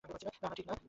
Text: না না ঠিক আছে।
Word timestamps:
না 0.03 0.09
না 0.43 0.49
ঠিক 0.55 0.67
আছে। 0.67 0.79